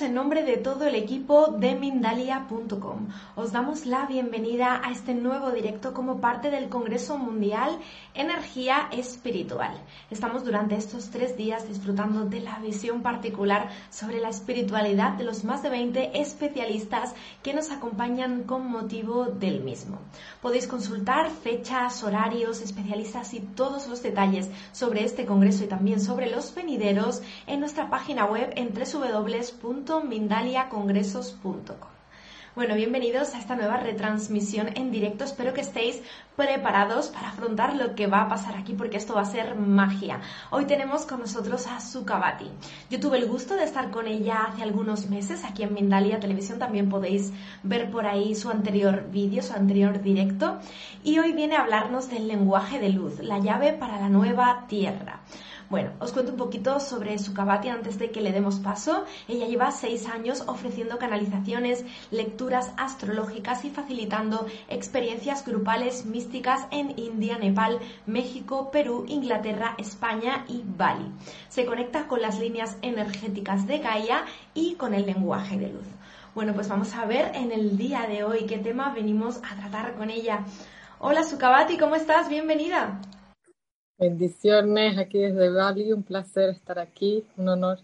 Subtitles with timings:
[0.00, 3.08] En nombre de todo el equipo de Mindalia.com.
[3.34, 7.78] Os damos la bienvenida a este nuevo directo como parte del Congreso Mundial
[8.14, 9.72] Energía Espiritual.
[10.08, 15.42] Estamos durante estos tres días disfrutando de la visión particular sobre la espiritualidad de los
[15.42, 19.98] más de 20 especialistas que nos acompañan con motivo del mismo.
[20.40, 26.30] Podéis consultar fechas, horarios, especialistas y todos los detalles sobre este congreso y también sobre
[26.30, 31.88] los venideros en nuestra página web en www www.mindaliacongresos.com.
[32.54, 35.22] Bueno, bienvenidos a esta nueva retransmisión en directo.
[35.22, 36.02] Espero que estéis
[36.34, 40.20] preparados para afrontar lo que va a pasar aquí porque esto va a ser magia.
[40.50, 42.50] Hoy tenemos con nosotros a Sukabati.
[42.90, 46.58] Yo tuve el gusto de estar con ella hace algunos meses aquí en Mindalia Televisión.
[46.58, 50.58] También podéis ver por ahí su anterior vídeo, su anterior directo.
[51.04, 55.20] Y hoy viene a hablarnos del lenguaje de luz, la llave para la nueva tierra.
[55.70, 59.04] Bueno, os cuento un poquito sobre su Kabati antes de que le demos paso.
[59.28, 67.36] Ella lleva seis años ofreciendo canalizaciones, lecturas astrológicas y facilitando experiencias grupales místicas en India,
[67.36, 71.12] Nepal, México, Perú, Inglaterra, España y Bali.
[71.50, 75.86] Se conecta con las líneas energéticas de Gaia y con el lenguaje de luz.
[76.34, 79.96] Bueno, pues vamos a ver en el día de hoy qué tema venimos a tratar
[79.96, 80.46] con ella.
[80.98, 82.30] Hola Sukabati, ¿cómo estás?
[82.30, 82.98] Bienvenida.
[83.98, 87.80] Bendiciones aquí desde Bali, un placer estar aquí, un honor.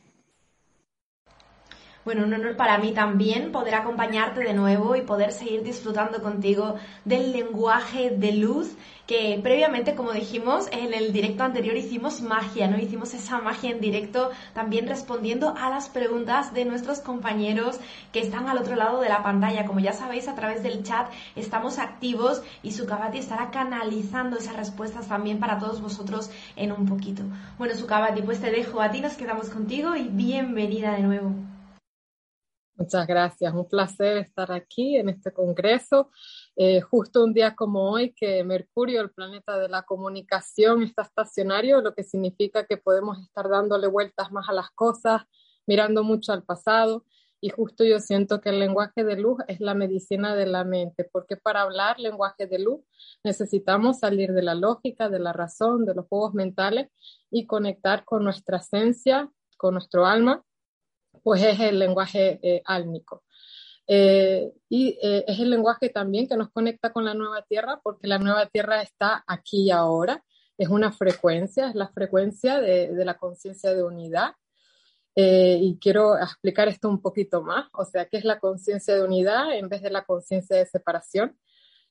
[2.04, 6.76] Bueno, un honor para mí también poder acompañarte de nuevo y poder seguir disfrutando contigo
[7.04, 8.76] del lenguaje de luz
[9.06, 12.78] que previamente, como dijimos, en el directo anterior hicimos magia, ¿no?
[12.78, 17.78] Hicimos esa magia en directo también respondiendo a las preguntas de nuestros compañeros
[18.12, 19.66] que están al otro lado de la pantalla.
[19.66, 25.08] Como ya sabéis, a través del chat estamos activos y Sukabati estará canalizando esas respuestas
[25.08, 27.22] también para todos vosotros en un poquito.
[27.58, 31.34] Bueno, Sukabati, pues te dejo a ti, nos quedamos contigo y bienvenida de nuevo.
[32.76, 36.10] Muchas gracias, un placer estar aquí en este congreso
[36.56, 41.80] eh, justo un día como hoy que Mercurio, el planeta de la comunicación, está estacionario,
[41.80, 45.22] lo que significa que podemos estar dándole vueltas más a las cosas,
[45.66, 47.04] mirando mucho al pasado.
[47.40, 51.04] Y justo yo siento que el lenguaje de luz es la medicina de la mente,
[51.12, 52.80] porque para hablar lenguaje de luz
[53.24, 56.88] necesitamos salir de la lógica, de la razón, de los juegos mentales
[57.30, 60.42] y conectar con nuestra esencia, con nuestro alma,
[61.22, 63.23] pues es el lenguaje eh, álmico.
[63.86, 68.06] Eh, y eh, es el lenguaje también que nos conecta con la nueva tierra, porque
[68.06, 70.24] la nueva tierra está aquí y ahora.
[70.56, 74.34] Es una frecuencia, es la frecuencia de, la conciencia de unidad.
[75.16, 77.68] Eh, y quiero explicar esto un poquito más.
[77.72, 81.38] O sea, ¿qué es la conciencia de unidad en vez de la conciencia de separación?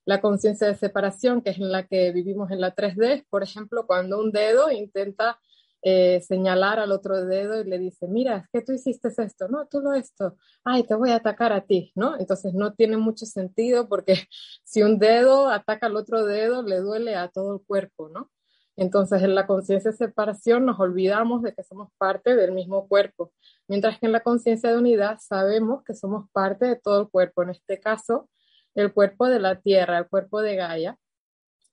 [0.06, 3.86] La conciencia de separación, que es en la que vivimos en la 3D, por ejemplo,
[3.88, 5.40] cuando un dedo intenta
[5.86, 9.68] eh, señalar al otro dedo y le dice, mira, es que tú hiciste esto, no,
[9.68, 12.18] tú lo esto, ay, te voy a atacar a ti, ¿no?
[12.18, 14.16] Entonces no tiene mucho sentido porque
[14.64, 18.32] si un dedo ataca al otro dedo, le duele a todo el cuerpo, ¿no?
[18.78, 23.34] Entonces en la conciencia de separación nos olvidamos de que somos parte del mismo cuerpo,
[23.68, 27.44] mientras que en la conciencia de unidad sabemos que somos parte de todo el cuerpo,
[27.44, 28.30] en este caso
[28.76, 30.98] el cuerpo de la Tierra, el cuerpo de Gaia.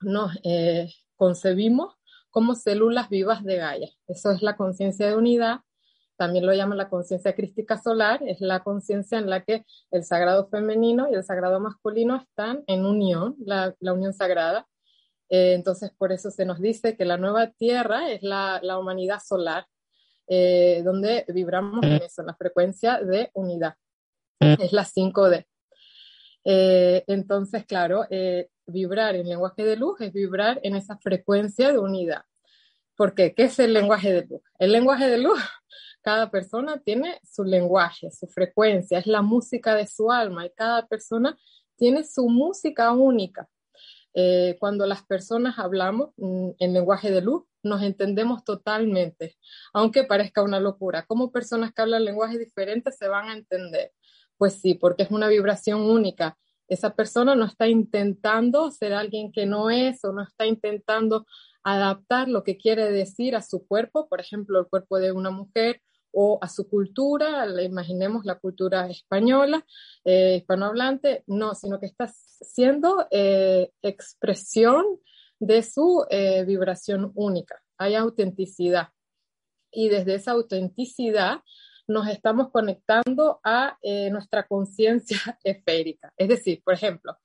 [0.00, 1.94] Nos eh, concebimos
[2.30, 3.90] como células vivas de Gaia.
[4.06, 5.60] Eso es la conciencia de unidad.
[6.20, 8.20] También lo llaman la conciencia crística solar.
[8.26, 12.84] Es la conciencia en la que el sagrado femenino y el sagrado masculino están en
[12.84, 14.68] unión, la, unión sagrada.
[15.30, 19.66] Eh, entonces, por eso se nos dice que la nueva Tierra es la, humanidad solar,
[20.28, 23.76] eh, donde vibramos en eso, en la frecuencia de unidad.
[24.38, 25.46] Es la 5D.
[26.44, 28.06] Eh, entonces, claro,
[28.66, 32.24] vibrar en lenguaje de luz es vibrar en esa frecuencia de unidad.
[33.00, 33.32] ¿Por qué?
[33.32, 34.42] ¿Qué es el lenguaje de luz?
[34.58, 35.40] El lenguaje de luz,
[36.02, 40.86] cada persona tiene su lenguaje, su frecuencia, es la música de su alma y cada
[40.86, 41.34] persona
[41.76, 43.48] tiene su música única.
[44.12, 49.38] Eh, cuando las personas hablamos mm, en lenguaje de luz, nos entendemos totalmente,
[49.72, 51.06] aunque parezca una locura.
[51.06, 53.92] ¿Cómo personas que hablan lenguajes diferentes se van a entender?
[54.36, 56.36] Pues sí, porque es una vibración única
[56.70, 61.26] esa persona no está intentando ser alguien que no es o no está intentando
[61.62, 65.82] adaptar lo que quiere decir a su cuerpo, por ejemplo, el cuerpo de una mujer
[66.12, 69.64] o a su cultura, imaginemos la cultura española,
[70.04, 74.84] eh, hispanohablante, no, sino que está siendo eh, expresión
[75.38, 77.62] de su eh, vibración única.
[77.78, 78.88] Hay autenticidad.
[79.70, 81.42] Y desde esa autenticidad
[81.86, 83.76] nos estamos conectando a
[84.10, 86.12] nuestra conciencia esférica.
[86.16, 87.16] Es decir, por ejemplo,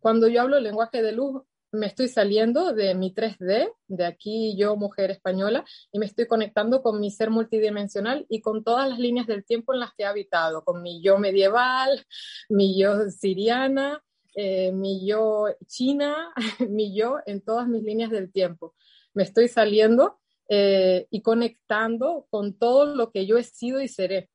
[0.00, 1.42] cuando yo hablo lenguaje de luz,
[1.74, 6.82] me estoy saliendo de mi 3D, de aquí yo, mujer española, y me estoy conectando
[6.82, 10.06] con mi ser multidimensional y con todas las líneas del tiempo en las que he
[10.06, 12.06] habitado, con mi yo medieval,
[12.48, 14.02] mi yo siriana,
[14.34, 16.32] eh, mi yo china,
[16.68, 18.74] mi yo en todas mis líneas del tiempo.
[19.12, 20.18] Me estoy saliendo
[20.48, 24.30] eh, y conectando con todo lo que yo he sido y seré.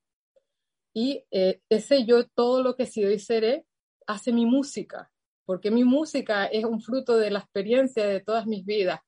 [0.92, 3.66] Y eh, ese yo, todo lo que he sido y seré,
[4.06, 5.09] hace mi música,
[5.50, 9.00] porque mi música es un fruto de la experiencia de todas mis vidas,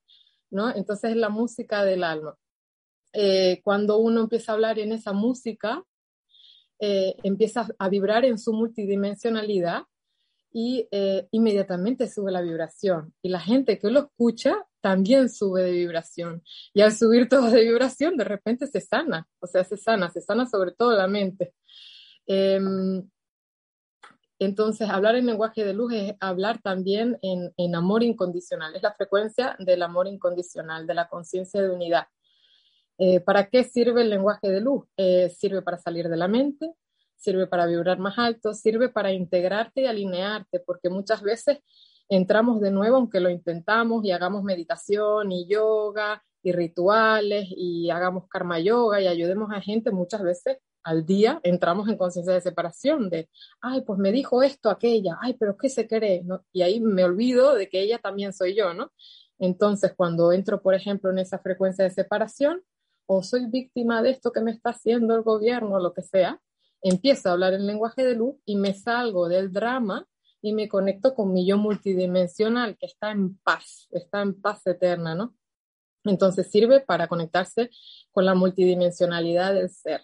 [0.51, 0.75] ¿no?
[0.75, 2.37] Entonces es la música del alma.
[3.13, 5.85] Eh, cuando uno empieza a hablar en esa música,
[6.81, 9.83] eh, empieza a vibrar en su multidimensionalidad
[10.53, 13.15] y eh, inmediatamente sube la vibración.
[13.23, 16.43] Y la gente que lo escucha también sube de vibración.
[16.75, 20.21] Y al subir todo de vibración, de repente se sana, o sea, se sana, se
[20.21, 21.55] sana sobre todo la mente.
[22.27, 23.09] Em,
[24.45, 29.57] entonces, hablar en lenguaje de luz es hablar también en, amor incondicional, es la frecuencia
[29.59, 32.07] del amor incondicional, de la conciencia de unidad.
[32.99, 34.85] Eh, ¿Para qué sirve el lenguaje de luz?
[34.97, 36.73] Eh, sirve para salir de la mente,
[37.17, 41.59] sirve para vibrar más alto, sirve para integrarte y alinearte, porque muchas veces
[42.09, 48.29] entramos de nuevo, aunque lo intentamos y hagamos meditación y yoga y rituales y hagamos
[48.29, 53.11] karma yoga y ayudemos a gente, muchas veces al día entramos en conciencia de separación,
[53.11, 53.29] de,
[53.61, 56.23] ay, pues me dijo esto, aquella, ay, pero ¿qué se cree?
[56.25, 56.45] ¿no?
[56.53, 58.93] Y ahí me olvido de que ella también soy yo, ¿no?
[59.39, 62.63] Entonces, cuando entro, por ejemplo, en esa frecuencia de separación,
[63.07, 66.41] o soy víctima de esto que me está haciendo el gobierno, lo que sea,
[66.81, 70.07] empiezo a hablar en lenguaje de luz y me salgo del drama
[70.41, 75.15] y me conecto con mi yo multidimensional que está en paz, está en paz eterna,
[75.15, 75.35] ¿no?
[76.05, 77.71] Entonces sirve para conectarse
[78.11, 80.03] con la multidimensionalidad del ser.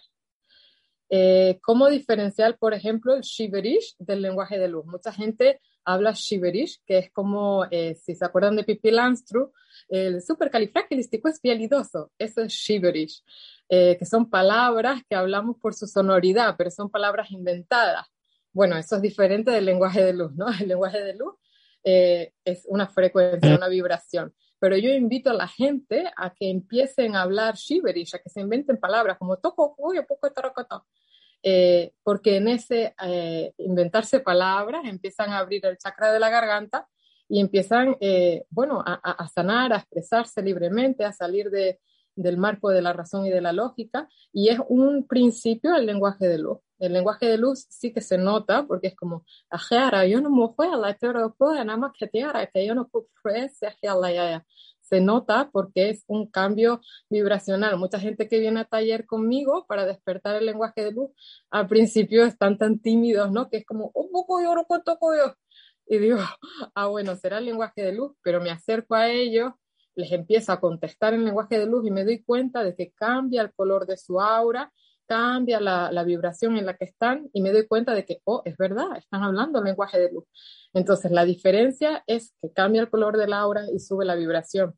[1.09, 4.85] Eh, ¿Cómo diferenciar, por ejemplo, el shiverish del lenguaje de luz?
[4.85, 9.51] Mucha gente habla shiverish, que es como, eh, si se acuerdan de Pippi Landstru,
[9.87, 13.23] el supercalifragilístico espialidoso, eso es shiverish,
[13.69, 18.05] eh, que son palabras que hablamos por su sonoridad, pero son palabras inventadas.
[18.53, 20.45] Bueno, eso es diferente del lenguaje de luz, ¿no?
[20.61, 21.35] El lenguaje de luz
[21.81, 27.21] es una frecuencia, una vibración pero yo invito a la gente a que empiecen a
[27.21, 30.27] hablar shiverish, a que se inventen palabras como toco, uy, poco
[31.41, 36.87] eh, porque en ese eh, inventarse palabras empiezan a abrir el chakra de la garganta
[37.29, 41.79] y empiezan, eh, bueno, a, sanar, a expresarse libremente, a salir de,
[42.15, 46.27] del marco de la razón y de la lógica, y es un principio el lenguaje
[46.27, 46.57] de luz.
[46.79, 49.25] El lenguaje de luz sí que se nota porque es como,
[50.07, 50.43] yo no me
[51.65, 53.07] nada más que que yo no puedo
[54.89, 57.77] se nota porque es un cambio vibracional.
[57.77, 61.11] Mucha gente que viene a taller conmigo para despertar el lenguaje de luz,
[61.51, 63.49] al principio están tan tímidos, ¿no?
[63.49, 64.53] Que es como, un poco yo,
[65.15, 65.35] yo.
[65.87, 66.17] Y digo,
[66.75, 69.53] ah, bueno, será el lenguaje de luz, pero me acerco a ellos,
[69.95, 73.41] les empiezo a contestar en lenguaje de luz y me doy cuenta de que cambia
[73.43, 74.71] el color de su aura,
[75.09, 78.55] cambia la, vibración en la que están y me doy cuenta de que, oh, es
[78.57, 80.25] verdad, están hablando en lenguaje de luz.
[80.71, 84.75] Entonces, la diferencia es que cambia el color del aura y sube la vibración.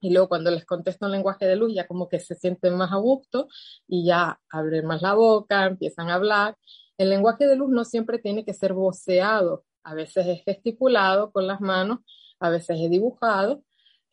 [0.00, 2.92] Y luego cuando les contesto en lenguaje de luz, ya como que se sienten más
[2.92, 3.48] a gusto
[3.86, 6.56] y ya abren más la boca, empiezan a hablar.
[6.96, 11.46] El lenguaje de luz no siempre tiene que ser voceado, a veces es gesticulado con
[11.46, 11.98] las manos,
[12.40, 13.62] a veces es dibujado.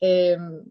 [0.02, 0.66] Em,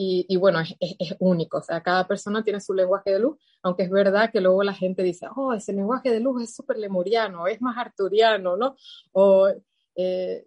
[0.00, 3.82] y, bueno, es, es, único, o sea, cada persona tiene su lenguaje de luz, aunque
[3.82, 7.48] es verdad que luego la gente dice, oh, ese lenguaje de luz es súper lemuriano,
[7.48, 8.76] es más arturiano, ¿no?
[9.10, 9.48] O
[9.96, 10.44] eh,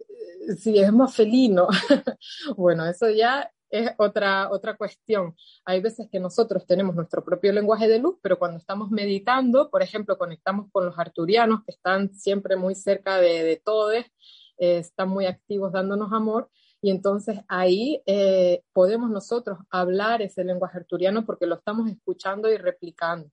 [0.56, 1.68] si es más felino.
[2.56, 5.36] bueno, eso ya es otra, otra cuestión.
[5.66, 9.82] Hay veces que nosotros tenemos nuestro propio lenguaje de luz, pero cuando estamos meditando, por
[9.82, 15.10] ejemplo, conectamos con los arturianos, que están siempre muy cerca de, de todos, eh, están
[15.10, 16.48] muy activos dándonos amor,
[16.82, 22.56] y entonces ahí eh, podemos nosotros hablar ese lenguaje arturiano porque lo estamos escuchando y
[22.56, 23.30] replicando.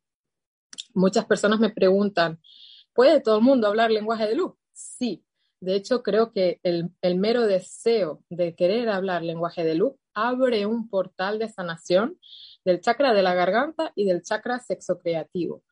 [0.94, 2.39] Muchas personas me preguntan,
[2.94, 4.53] ¿puede todo el mundo hablar lenguaje de luz?
[4.72, 5.25] Sí.
[5.62, 10.65] De hecho, creo que el, el mero deseo de querer hablar lenguaje de luz abre
[10.68, 12.20] un portal de sanación
[12.63, 15.63] del chakra de la garganta y del chakra sexo creativo.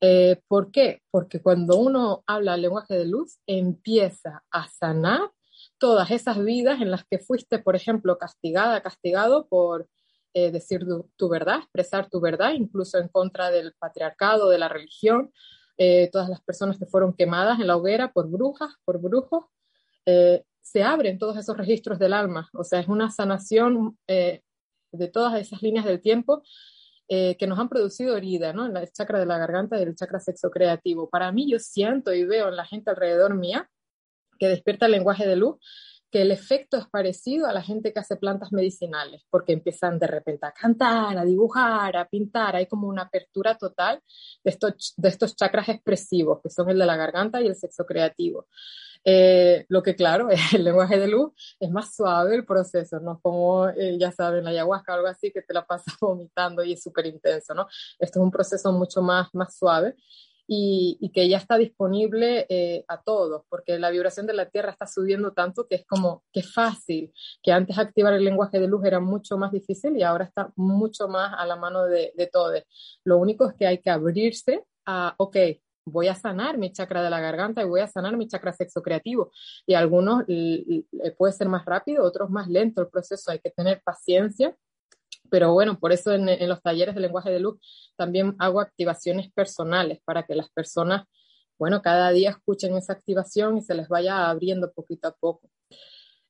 [0.00, 1.02] Eh, ¿Por qué?
[1.10, 5.30] Porque cuando uno habla lenguaje de luz, empieza a sanar
[5.78, 9.88] todas esas vidas en las que fuiste, por ejemplo, castigada, castigado por
[10.34, 10.84] eh, decir
[11.16, 15.32] tu, verdad, expresar tu verdad, incluso en contra del patriarcado, de la religión,
[15.78, 19.44] eh, todas las personas que fueron quemadas en la hoguera por brujas, por brujos,
[20.66, 22.50] se abren todos esos registros del alma.
[22.52, 24.42] O sea, es una sanación eh,
[24.90, 26.42] de todas esas líneas del tiempo
[27.08, 28.66] eh, que nos han producido herida, ¿no?
[28.66, 31.08] En el chakra de la garganta y el chakra sexo creativo.
[31.08, 33.70] Para mí, yo siento y veo en la gente alrededor mía
[34.38, 35.56] que despierta el lenguaje de luz,
[36.10, 40.06] que el efecto es parecido a la gente que hace plantas medicinales, porque empiezan de
[40.06, 44.00] repente a cantar, a dibujar, a pintar, hay como una apertura total
[44.44, 47.84] de estos, de estos chakras expresivos, que son el de la garganta y el sexo
[47.84, 48.46] creativo.
[49.04, 53.68] Eh, lo que claro, el lenguaje de luz es más suave el proceso, no como,
[53.68, 56.82] eh, ya saben, la ayahuasca o algo así que te la pasas vomitando y es
[56.82, 57.66] súper intenso, ¿no?
[57.98, 59.96] Esto es un proceso mucho más, más suave
[60.46, 64.86] y, que ya está disponible eh, a todos, porque la vibración de la Tierra está
[64.86, 67.12] subiendo tanto que es como que fácil,
[67.42, 71.08] que antes activar el lenguaje de luz era mucho más difícil y ahora está mucho
[71.08, 72.62] más a la mano de, de todos.
[73.04, 75.36] Lo único es que hay que abrirse a, ok,
[75.86, 78.82] voy a sanar mi chakra de la garganta y voy a sanar mi chakra sexo
[78.82, 79.30] creativo.
[79.66, 80.24] Y algunos
[81.16, 84.56] puede ser más rápido, otros más lento el proceso, hay que tener paciencia
[85.30, 87.58] pero bueno, por eso en, los talleres de lenguaje de luz
[87.96, 91.06] también hago activaciones personales para que las personas,
[91.58, 95.50] bueno, cada día escuchen esa activación y se les vaya abriendo poquito a poco.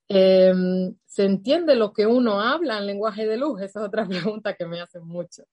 [0.08, 3.60] Em, ¿Se entiende lo que uno habla en lenguaje de luz?
[3.60, 4.06] Esa es otra
[4.38, 5.44] pregunta que me hacen mucho.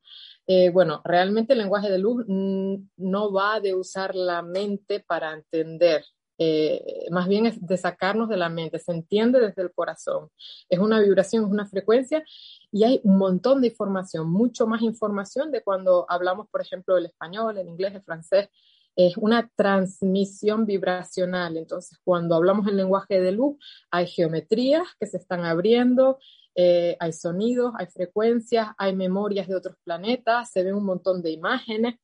[0.45, 6.05] Eh, bueno, realmente el lenguaje de luz no va de usar la mente para entender,
[6.45, 10.29] eh, más bien es de sacarnos de la mente, se entiende desde el corazón.
[10.69, 12.23] Es una vibración, es una frecuencia
[12.71, 17.05] y hay un montón de información, mucho más información de cuando hablamos, por ejemplo, el
[17.05, 18.49] español, el inglés, el francés.
[18.95, 21.57] Es una transmisión vibracional.
[21.57, 23.57] Entonces, cuando hablamos el lenguaje de luz,
[23.89, 26.19] hay geometrías que se están abriendo,
[26.55, 31.31] eh, hay sonidos, hay frecuencias, hay memorias de otros planetas, se ven un montón de
[31.31, 31.95] imágenes.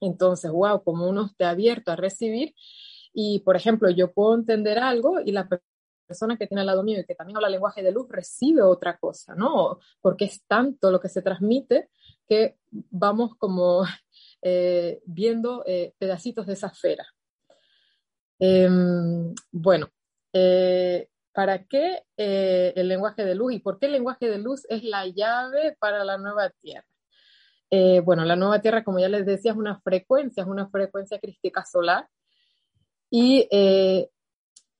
[0.00, 2.54] Entonces, wow, como uno esté abierto a recibir.
[3.18, 5.48] Y, por ejemplo, yo puedo entender algo y la
[6.06, 8.98] persona que tiene al lado mío y que también habla lenguaje de luz recibe otra
[8.98, 9.78] cosa, ¿no?
[10.02, 11.88] Porque es tanto lo que se transmite
[12.28, 13.84] que vamos como
[14.42, 17.06] eh, viendo eh, pedacitos de esa esfera.
[18.38, 19.88] Em, bueno,
[20.34, 24.84] eh, ¿para qué el lenguaje de luz y por qué el lenguaje de luz es
[24.84, 26.86] la llave para la nueva Tierra?
[28.04, 31.64] bueno, la nueva Tierra, como ya les decía, es una frecuencia, es una frecuencia crística
[31.64, 32.06] solar
[33.10, 33.48] y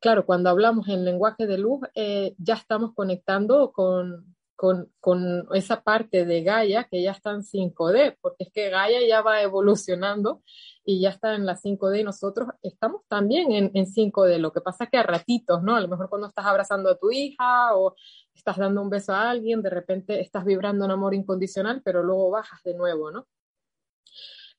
[0.06, 5.82] claro, cuando hablamos en lenguaje de luz, eh, ya estamos conectando con, con, con, esa
[5.82, 10.42] parte de Gaia que ya está en 5D, porque es que Gaia ya va evolucionando
[10.84, 14.38] y ya está en la 5D y nosotros estamos también en, en 5D.
[14.38, 15.74] Lo que pasa es que a ratitos, ¿no?
[15.74, 17.96] A lo mejor cuando estás abrazando a tu hija o
[18.32, 22.30] estás dando un beso a alguien, de repente estás vibrando un amor incondicional, pero luego
[22.30, 23.26] bajas de nuevo, ¿no?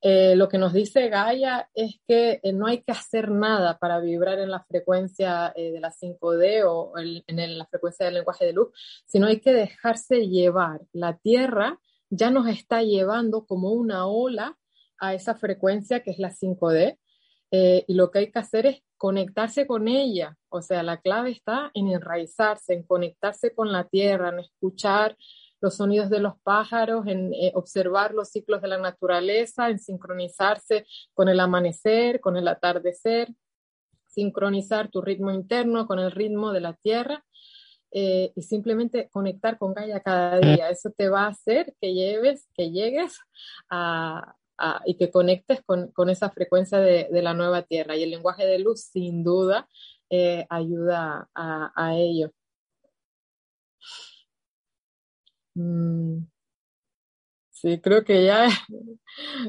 [0.01, 3.99] Eh, lo que nos dice Gaia es que eh, no hay que hacer nada para
[3.99, 8.53] vibrar en la frecuencia eh, de la 5D o en, la frecuencia del lenguaje de
[8.53, 8.69] luz,
[9.05, 10.81] sino hay que dejarse llevar.
[10.93, 14.55] La Tierra ya nos está llevando como una ola
[14.99, 16.97] a esa frecuencia que es la 5D.
[17.51, 20.37] y lo que hay que hacer es conectarse con ella.
[20.49, 25.17] O sea, la clave está en enraizarse, en conectarse con la tierra, en escuchar
[25.59, 30.85] los sonidos de los pájaros, en eh, observar los ciclos de la naturaleza, en sincronizarse
[31.13, 33.29] con el amanecer, con el atardecer,
[34.07, 37.23] sincronizar tu ritmo interno con el ritmo de la tierra
[37.91, 40.69] eh, y simplemente conectar con Gaia cada día.
[40.69, 43.19] Eso te va a hacer que lleves, que llegues
[43.69, 44.35] a,
[44.85, 47.95] y que conectes con, esa frecuencia de, la nueva tierra.
[47.95, 49.67] Y el lenguaje de luz, sin duda,
[50.09, 52.31] eh, ayuda a ello.
[55.57, 56.27] Mm,
[57.49, 58.47] sí, creo que ya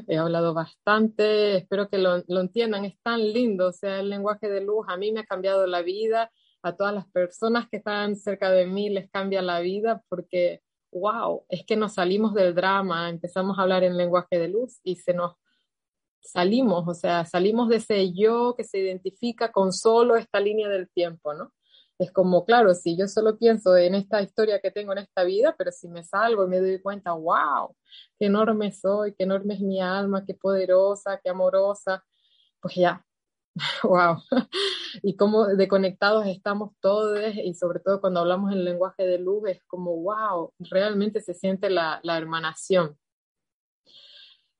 [0.07, 4.61] he, hablado bastante, espero que lo, entiendan, es tan lindo, o sea, el lenguaje de
[4.61, 6.31] luz a mí me ha cambiado la vida,
[6.63, 10.61] a todas las personas que están cerca de mí les cambia la vida porque,
[10.91, 14.95] wow, es que nos salimos del drama, empezamos a hablar en lenguaje de luz y
[14.95, 15.35] se nos
[16.21, 20.89] salimos, o sea, salimos de ese yo que se identifica con solo esta línea del
[20.89, 21.53] tiempo, ¿no?
[21.99, 25.53] Es como, claro, si yo solo pienso en esta historia que tengo en esta vida,
[25.57, 27.75] pero si me salgo y me doy cuenta, wow,
[28.17, 32.03] qué enorme soy, qué enorme es mi alma, qué poderosa, qué amorosa,
[32.61, 33.05] pues ya,
[33.83, 34.17] wow.
[35.03, 39.63] y cómo desconectados estamos todos y sobre todo cuando hablamos en lenguaje de luz es
[39.65, 42.97] como, wow, realmente se siente la, la hermanación.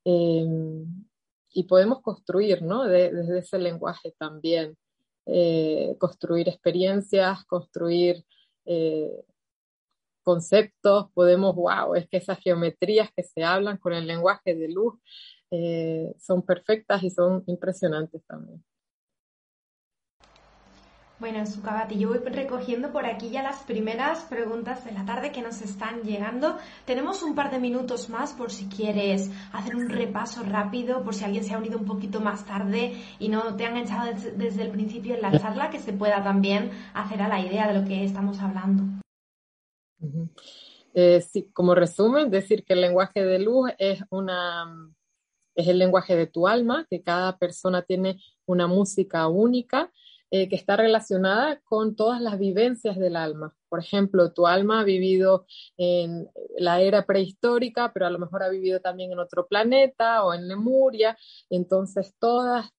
[0.04, 1.06] Em,
[1.52, 2.84] y podemos construir, ¿no?
[2.84, 4.76] desde ese lenguaje también.
[5.32, 8.24] Eh, construir experiencias, construir
[8.64, 9.24] eh,
[10.24, 14.94] conceptos, podemos, wow, es que esas geometrías que se hablan con el lenguaje de luz
[15.52, 18.64] eh, son perfectas y son impresionantes también.
[21.20, 25.42] Bueno, Sukabati, yo voy recogiendo por aquí ya las primeras preguntas de la tarde que
[25.42, 26.56] nos están llegando.
[26.86, 31.24] Tenemos un par de minutos más por si quieres hacer un repaso rápido, por si
[31.24, 34.70] alguien se ha unido un poquito más tarde y no te han echado desde el
[34.70, 38.02] principio en la charla, que se pueda también hacer a la idea de lo que
[38.02, 38.84] estamos hablando.
[40.94, 44.90] Eh, sí, como resumen, decir que el lenguaje de luz es una
[45.54, 49.92] es el lenguaje de tu alma, que cada persona tiene una música única
[50.32, 53.54] eh, que está relacionada con todas las vivencias del alma.
[53.68, 55.44] Por ejemplo, tu alma ha vivido
[55.76, 60.32] en la era prehistórica, pero a lo mejor ha vivido también en otro planeta o
[60.32, 61.18] en Lemuria.
[61.50, 62.70] Entonces, todas,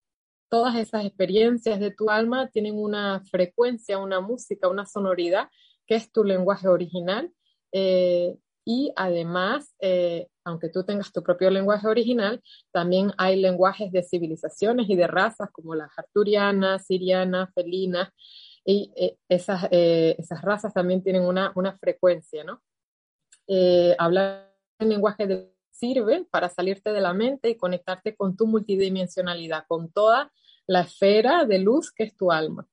[0.50, 5.50] todas esas experiencias de tu alma tienen una frecuencia, una música, una sonoridad,
[5.86, 7.34] que es tu lenguaje original.
[7.74, 12.41] Eh, y además, eh, aunque tú tengas tu propio lenguaje original,
[12.72, 18.10] también hay lenguajes de civilizaciones y de razas como las arturianas, sirianas, felinas,
[18.63, 22.62] y eh, esas, eh, esas razas también tienen una, una frecuencia, ¿no?
[23.98, 24.50] hablar
[24.80, 29.91] en lenguaje de sirve para salirte de la mente y conectarte con tu multidimensionalidad, con
[29.91, 30.32] toda
[30.68, 32.65] la esfera de luz que es tu alma.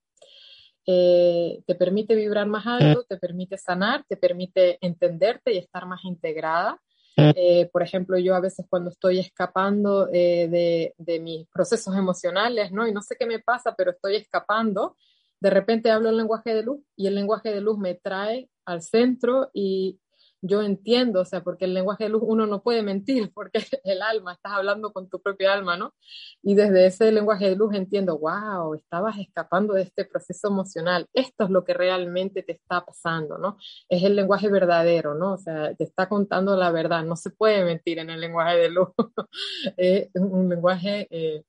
[0.90, 6.02] Eh, te permite vibrar más alto, te permite sanar, te permite entenderte y estar más
[6.04, 6.80] integrada.
[7.14, 12.72] Eh, por ejemplo, yo a veces cuando estoy escapando eh, de, de, mis procesos emocionales,
[12.72, 12.86] ¿no?
[12.86, 14.96] Y no sé qué me pasa, pero estoy escapando,
[15.40, 18.80] de repente hablo el lenguaje de luz y el lenguaje de luz me trae al
[18.80, 19.98] centro y
[20.40, 24.02] yo entiendo, o sea, porque el lenguaje de luz uno no puede mentir, porque el
[24.02, 25.94] alma, estás hablando con tu propio alma, ¿no?
[26.42, 31.44] Y desde ese lenguaje de luz entiendo, wow, estabas escapando de este proceso emocional, esto
[31.44, 33.58] es lo que realmente te está pasando, ¿no?
[33.88, 35.34] Es el lenguaje verdadero, ¿no?
[35.34, 38.70] O sea, te está contando la verdad, no se puede mentir en el lenguaje de
[38.70, 38.88] luz,
[39.76, 41.06] es un lenguaje...
[41.10, 41.42] Eh,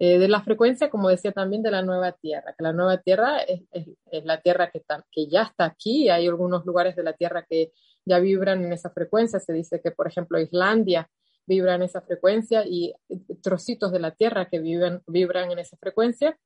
[0.00, 3.38] eh, de la frecuencia, como decía también, de la nueva Tierra, que la nueva Tierra
[3.40, 7.44] es, es, la Tierra que, que, ya está aquí, hay algunos lugares de la Tierra
[7.48, 7.72] que
[8.08, 9.38] ya vibran en esa frecuencia.
[9.38, 11.08] Se dice que, por ejemplo, Islandia
[11.46, 12.94] vibra en esa frecuencia y
[13.42, 16.38] trocitos de la Tierra que vibran en esa frecuencia.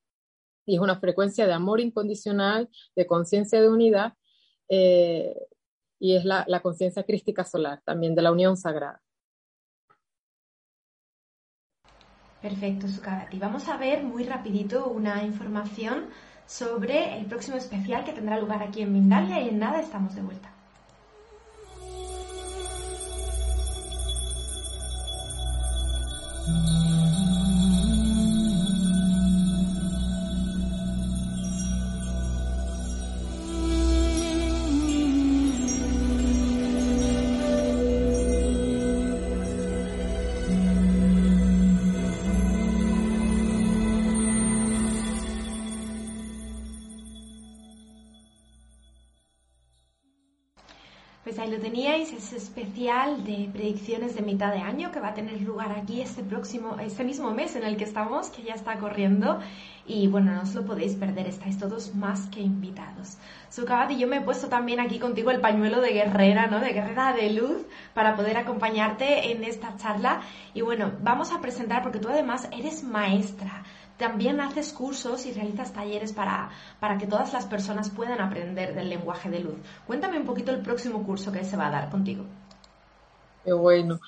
[0.64, 4.14] Y es una frecuencia de amor incondicional, de conciencia de unidad,
[4.68, 5.34] eh,
[5.98, 9.00] y es la, conciencia crística solar, también de la unión sagrada.
[12.40, 13.38] Perfecto, Sukadati.
[13.38, 16.08] Vamos a ver muy rapidito una información
[16.46, 20.22] sobre el próximo especial que tendrá lugar aquí en Mindalia y en nada estamos de
[20.22, 20.51] vuelta.
[26.44, 27.01] Mm-hmm.
[52.52, 56.76] Especial de predicciones de mitad de año que va a tener lugar aquí este próximo,
[56.80, 59.40] este mismo mes en el que estamos, que ya está corriendo.
[59.86, 63.16] Y bueno, no os lo podéis perder, estáis todos más que invitados.
[63.88, 66.60] y yo me he puesto también aquí contigo el pañuelo de guerrera, ¿no?
[66.60, 70.20] De guerrera de luz para poder acompañarte en esta charla.
[70.52, 73.62] Y bueno, vamos a presentar, porque tú además eres maestra
[74.02, 78.88] también haces cursos y realizas talleres para, para que todas las personas puedan aprender del
[78.88, 79.54] lenguaje de luz.
[79.86, 82.24] Cuéntame un poquito el próximo curso que se va a dar contigo.
[83.44, 84.00] Qué bueno.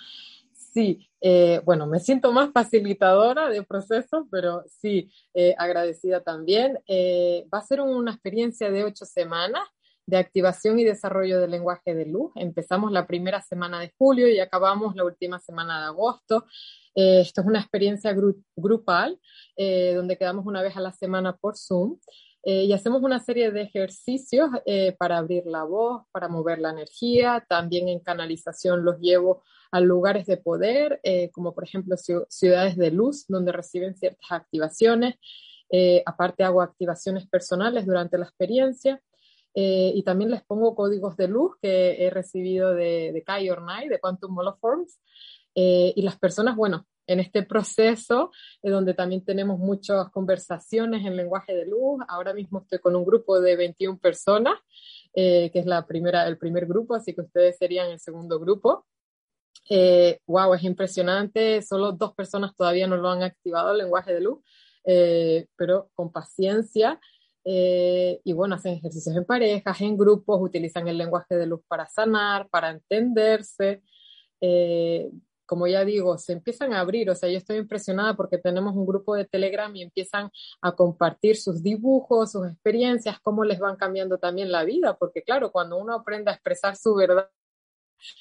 [0.52, 6.78] Sí, eh, bueno, me siento más facilitadora de procesos, pero sí, eh, agradecida también.
[6.86, 9.62] Eh, va a ser una experiencia de ocho semanas
[10.06, 12.32] de activación y desarrollo del lenguaje de luz.
[12.36, 16.46] Empezamos la primera semana de julio y acabamos la última semana de agosto.
[16.94, 18.14] Eh, esto es una experiencia
[18.56, 19.18] grupal
[19.56, 21.98] eh, donde quedamos una vez a la semana por Zoom
[22.44, 24.50] eh, y hacemos una serie de ejercicios
[24.98, 27.44] para abrir la voz, para mover la energía.
[27.48, 31.00] También en canalización los llevo a lugares de poder,
[31.32, 35.14] como por ejemplo ciudades de luz, donde reciben ciertas activaciones.
[36.06, 39.00] aparte hago activaciones personales durante la experiencia.
[39.54, 43.98] y también les pongo códigos de luz que he recibido de, de Kai Ornai, de
[44.00, 44.98] Quantum Holoforms,
[45.54, 48.30] eh, y las personas, bueno, en este proceso,
[48.62, 53.04] eh, donde también tenemos muchas conversaciones en lenguaje de luz, ahora mismo estoy con un
[53.04, 54.58] grupo de 21 personas,
[55.14, 58.86] eh, que es la primera, el primer grupo, así que ustedes serían el segundo grupo.
[60.26, 64.40] wow, es impresionante, solo dos personas todavía no lo han activado el lenguaje de luz,
[65.56, 67.00] pero con paciencia.
[67.44, 72.48] y bueno, hacen ejercicios en parejas, en grupos, utilizan el lenguaje de luz para sanar,
[72.50, 73.82] para entenderse
[75.54, 78.84] como ya digo, se empiezan a abrir, o sea, yo estoy impresionada porque tenemos un
[78.84, 80.28] grupo de Telegram y empiezan
[80.60, 85.52] a compartir sus dibujos, sus experiencias, cómo les van cambiando también la vida, porque claro,
[85.52, 87.30] cuando uno aprende a expresar su verdad,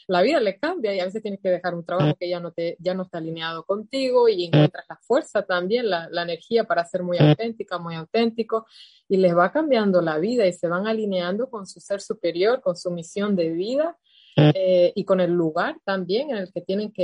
[0.06, 2.52] la vida le cambia y a veces tienes que dejar un trabajo que ya no,
[2.52, 6.86] te, ya no está alineado contigo y encuentras la fuerza también, la, la energía para
[6.86, 8.67] ser muy auténtica, muy auténtico
[9.10, 12.76] y les va cambiando la vida y se van alineando con su ser superior, con
[12.76, 13.98] su misión de vida
[14.36, 17.04] eh, y con el lugar también en el que tienen que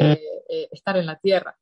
[0.49, 1.57] eh, estar en la tierra.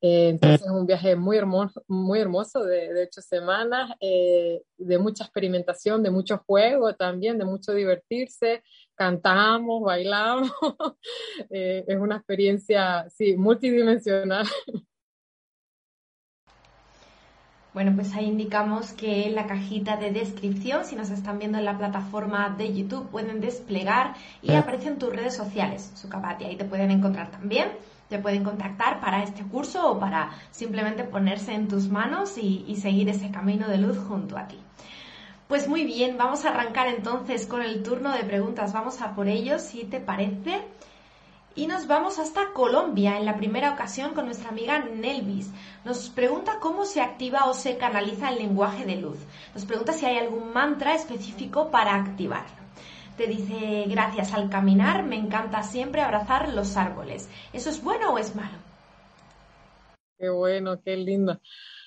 [0.00, 5.24] Eh, entonces es un viaje muy hermoso, muy hermoso de, de ocho semanas, de mucha
[5.24, 8.62] experimentación, de mucho juego también, de mucho divertirse,
[8.94, 10.50] cantamos, bailamos,
[11.50, 14.46] es una experiencia, sí, multidimensional.
[17.74, 21.64] Bueno, pues ahí indicamos que en la cajita de descripción, si nos están viendo en
[21.64, 26.44] la plataforma de YouTube, pueden desplegar y aparecen tus redes sociales, Sukabati.
[26.44, 27.72] Ahí te pueden encontrar también,
[28.08, 32.76] te pueden contactar para este curso o para simplemente ponerse en tus manos y, y
[32.76, 34.60] seguir ese camino de luz junto a ti.
[35.48, 38.72] Pues muy bien, vamos a arrancar entonces con el turno de preguntas.
[38.72, 40.62] Vamos a por ello, si te parece.
[41.56, 45.52] Y nos vamos hasta Colombia en la primera ocasión con nuestra amiga Nelvis.
[45.84, 49.18] Nos pregunta cómo se activa o se canaliza el lenguaje de luz.
[49.54, 52.64] Nos pregunta si hay algún mantra específico para activarlo.
[53.16, 57.28] Te dice, gracias al caminar, me encanta siempre abrazar los árboles.
[57.52, 58.58] ¿Eso es bueno o es malo?
[60.18, 61.40] Qué bueno, qué lindo.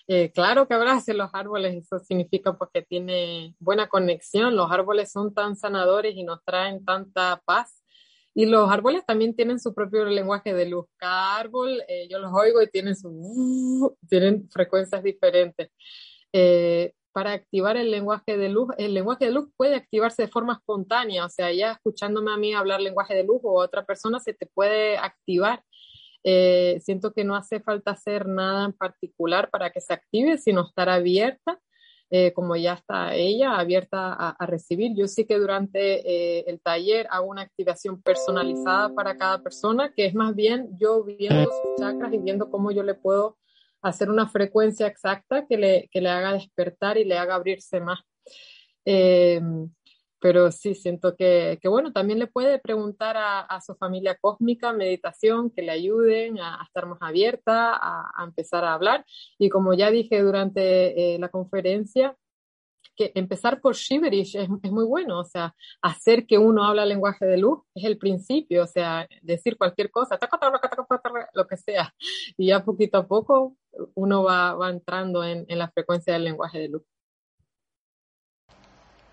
[0.07, 4.55] Eh, claro que abrace los árboles, eso significa porque tiene buena conexión.
[4.55, 7.76] Los árboles son tan sanadores y nos traen tanta paz
[8.37, 10.85] y los árboles también tienen su propio lenguaje de luz.
[10.97, 15.71] Cada árbol, eh, yo los oigo y tienen, su, tienen frecuencias diferentes.
[16.31, 20.53] Eh, para activar el lenguaje de luz, el lenguaje de luz puede activarse de forma
[20.53, 24.19] espontánea, o sea, ya escuchándome a mí hablar lenguaje de luz o a otra persona
[24.19, 25.63] se te puede activar.
[26.23, 30.61] Eh, siento que no hace falta hacer nada en particular para que se active, sino
[30.61, 31.59] estar abierta
[32.09, 34.95] eh, como ya está ella abierta a, recibir.
[34.95, 40.05] Yo sí que durante eh, el taller hago una activación personalizada para cada persona, que
[40.05, 43.37] es más bien yo viendo sus chakras y viendo cómo yo le puedo
[43.81, 47.99] hacer una frecuencia exacta que le, que le haga despertar y le haga abrirse más.
[48.85, 49.41] Eh,
[50.19, 55.51] pero sí siento que, que, bueno, también le puede preguntar a, su familia cósmica, meditación,
[55.51, 59.05] que le ayuden a, estar más abierta, a, empezar a hablar.
[59.37, 62.15] Y como ya dije durante eh, la conferencia,
[62.95, 67.25] que empezar por Shiverish es, es, muy bueno, o sea, hacer que uno habla lenguaje
[67.25, 70.17] de luz es el principio, o sea, decir cualquier cosa,
[71.33, 71.93] lo que sea,
[72.37, 73.55] y ya poquito a poco
[73.93, 76.83] uno va, va entrando en, en la frecuencia del lenguaje de luz.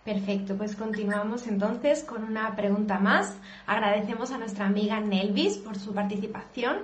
[0.04, 3.38] Perfecto, pues continuamos entonces con una pregunta más.
[3.66, 6.80] Agradecemos a nuestra amiga Nelvis por su participación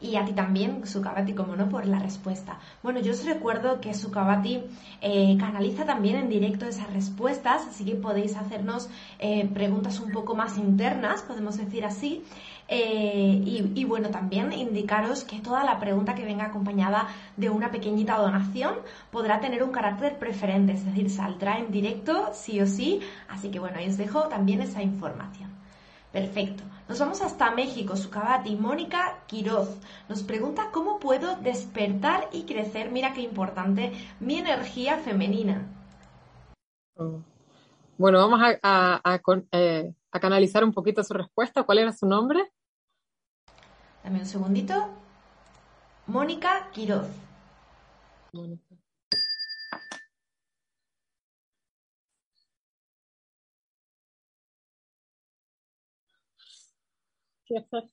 [0.00, 2.58] y a ti también, Sukabati, como no, por la respuesta.
[2.82, 4.62] Bueno, yo os recuerdo que Sukabati
[5.02, 8.88] eh, canaliza también en directo esas respuestas, así que podéis hacernos
[9.18, 12.24] eh, preguntas un poco más internas, podemos decir así.
[12.68, 13.42] Eh,
[13.74, 18.74] y, bueno, también indicaros que toda la pregunta que venga acompañada de una pequeñita donación
[19.10, 23.00] podrá tener un carácter preferente, es decir, saldrá en directo sí o sí.
[23.28, 25.50] Así que bueno, ahí os dejo también esa información.
[26.12, 26.64] Perfecto.
[26.88, 27.96] Nos vamos hasta México.
[27.96, 29.76] Sucabati Mónica Quiroz
[30.08, 35.66] nos pregunta cómo puedo despertar y crecer, mira qué importante, mi energía femenina.
[37.98, 39.20] Bueno, vamos a,
[39.52, 41.62] eh, a canalizar un poquito su respuesta.
[41.62, 42.52] ¿Cuál era su nombre?
[44.02, 44.74] Dame un segundito.
[46.06, 47.08] Mónica Quiroz.
[48.32, 48.76] Mónica.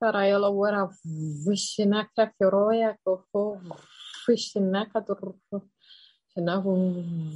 [0.02, 0.90] Rayola wara
[1.46, 3.62] vishinaka firoya kofo
[4.28, 5.70] vishinaka turfo
[6.34, 6.74] shinahu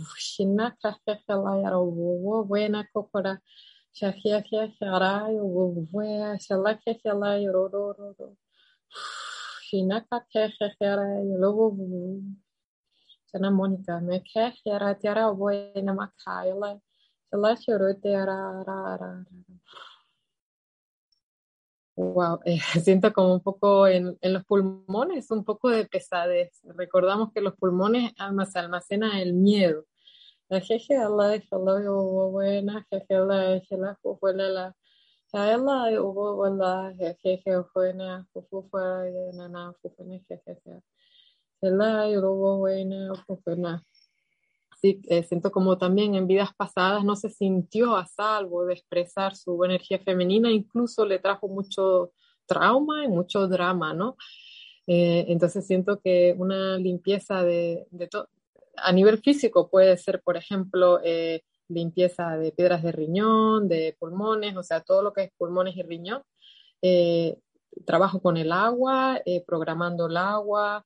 [0.09, 3.37] vishinaka kekela yara wo buena kokora
[3.97, 4.43] shahia
[4.77, 5.63] sharayo wo
[6.45, 8.37] shalaka shalayo ro ro ro ro
[9.67, 11.07] Shinaka kejera
[11.41, 11.75] lobo
[13.25, 15.93] Sana Monica me kejera tiara buena
[21.95, 26.61] Wow, eh, siento como un poco en, en, los pulmones, un poco de pesadez.
[26.75, 28.13] Recordamos que los pulmones
[28.51, 29.85] se almacena el miedo.
[30.49, 31.41] Jeje, Allah,
[32.31, 33.61] buena, jeje, Allah,
[34.49, 34.75] la
[35.31, 40.55] Kaila uvo wala jeje fuena fufu fuera nana fufuna jeje
[41.59, 43.83] Sela uvo buena fufuna
[44.81, 49.35] Sí, eh, siento como también en vidas pasadas no se sintió a salvo de expresar
[49.35, 52.13] su energía femenina, incluso le trajo mucho
[52.45, 54.15] trauma y mucho drama, ¿no?
[54.85, 58.29] Eh, entonces siento que una limpieza de, de todo,
[58.77, 64.55] a nivel físico puede ser, por ejemplo, eh, limpieza de piedras de riñón, de pulmones,
[64.55, 66.23] o sea, todo lo que es pulmones y riñón.
[66.81, 67.39] Eh,
[67.85, 70.85] trabajo con el agua, eh, programando el agua,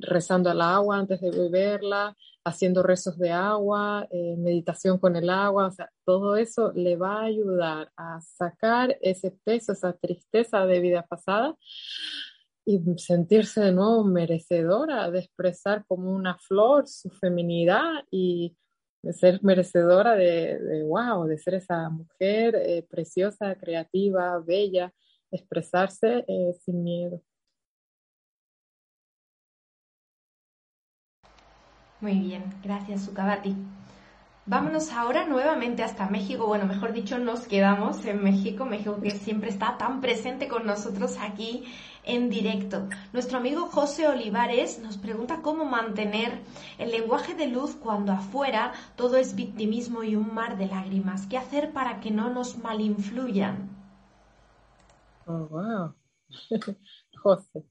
[0.00, 4.06] rezando al agua antes de beberla, haciendo rezos de agua,
[4.36, 9.30] meditación con el agua, o sea, todo eso le va a ayudar a sacar ese
[9.42, 11.56] peso, esa tristeza de vida pasada
[12.64, 18.56] y sentirse de nuevo merecedora de expresar como una flor su feminidad y
[19.02, 24.92] de ser merecedora de, wow, de ser esa mujer eh, preciosa, creativa, bella,
[25.30, 27.20] expresarse eh, sin miedo.
[32.00, 33.54] Muy bien, gracias Sukabati.
[34.46, 36.46] Vámonos ahora nuevamente hasta México.
[36.46, 38.66] Bueno, mejor dicho, nos quedamos en México.
[38.66, 41.64] México que siempre está tan presente con nosotros aquí
[42.06, 42.88] en directo.
[43.12, 46.40] Nuestro amigo José Olivares nos pregunta cómo mantener
[46.78, 51.26] el lenguaje de luz cuando afuera todo es victimismo y un mar de lágrimas.
[51.26, 53.70] ¿Qué hacer para que no nos malinfluyan?
[55.26, 55.94] Oh, wow.
[57.22, 57.64] José.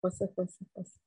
[0.00, 1.00] José, José, José.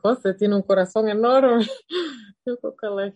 [0.00, 1.66] José tiene un corazón enorme.
[2.46, 3.12] Yo creo que la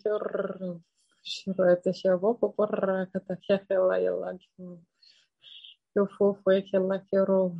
[5.94, 6.06] Yo
[6.42, 7.54] fue que la quiero.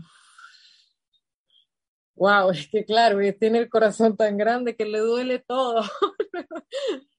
[2.15, 5.83] Wow, es que claro, tiene el corazón tan grande que le duele todo.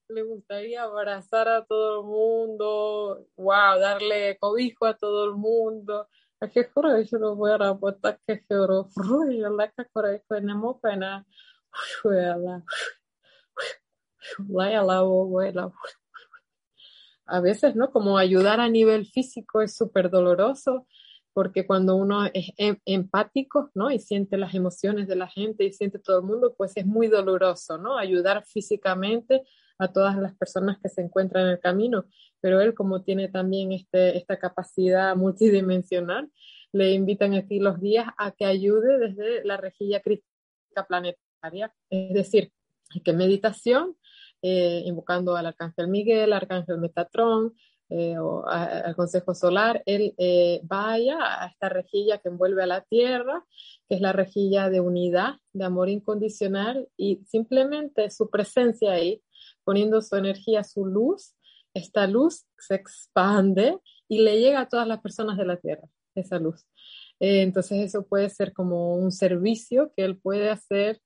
[0.10, 6.08] le gustaría abrazar a todo el mundo, wow, darle cobijo a todo el mundo.
[6.52, 6.70] Que
[7.10, 9.86] yo no voy a botar que yo la que
[10.28, 11.26] tenemos pena.
[17.26, 17.92] A veces, ¿no?
[17.92, 20.88] Como ayudar a nivel físico es súper doloroso,
[21.34, 23.92] porque cuando uno es em, empático, ¿no?
[23.92, 27.08] Y siente las emociones de la gente y siente todo el mundo, pues es muy
[27.08, 27.98] doloroso, ¿no?
[27.98, 29.44] Ayudar físicamente
[29.80, 32.06] a todas las personas que se encuentran en el camino,
[32.40, 36.30] pero él como tiene también este, esta capacidad multidimensional,
[36.72, 42.52] le invitan aquí los días a que ayude desde la rejilla crítica planetaria, es decir,
[43.04, 43.96] que meditación,
[44.42, 47.54] eh, invocando al Arcángel Miguel, Arcángel Metatrón,
[47.90, 48.16] eh,
[48.48, 53.46] al Consejo Solar, él eh, vaya a esta rejilla que envuelve a la Tierra,
[53.88, 59.22] que es la rejilla de unidad, de amor incondicional, y simplemente su presencia ahí
[59.64, 61.36] poniendo su energía, su luz,
[61.74, 66.40] esta luz se expande y le llega a todas las personas de la Tierra, esa
[66.40, 66.66] luz.
[67.20, 71.02] Eh, entonces eso puede ser como un servicio que él puede hacer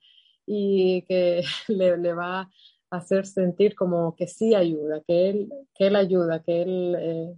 [0.45, 2.49] y que le, va a
[2.89, 6.95] hacer sentir como que sí ayuda, que él, que él ayuda, que él...
[6.99, 7.35] Eh,